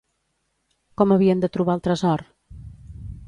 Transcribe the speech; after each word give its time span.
Com 1.01 1.13
havien 1.17 1.45
de 1.45 1.49
trobar 1.57 1.77
el 1.79 1.83
tresor? 1.89 2.25